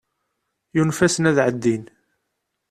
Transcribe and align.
Yunef-asen 0.75 1.29
ad 1.29 1.37
ɛeddin. 1.45 1.83